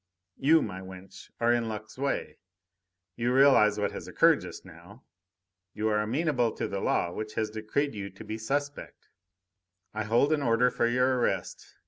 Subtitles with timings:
[0.39, 2.39] You, my wench, are in luck's way.
[3.15, 5.03] You realise what has occurred just now.
[5.75, 9.09] You are amenable to the law which has decreed you to be suspect.
[9.93, 11.75] I hold an order for your arrest.